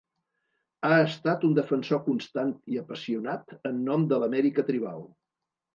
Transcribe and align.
Ha 0.87 0.95
estat 1.01 1.45
un 1.51 1.53
defensor 1.59 2.01
constant 2.09 2.57
i 2.77 2.81
apassionat 2.85 3.55
en 3.73 3.87
nom 3.91 4.11
de 4.15 4.25
l'Amèrica 4.25 4.71
tribal. 4.73 5.09